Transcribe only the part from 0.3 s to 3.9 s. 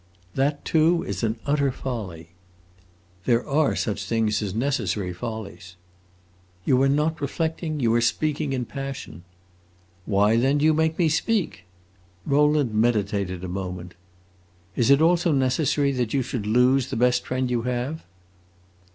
"That too is an utter folly." "There are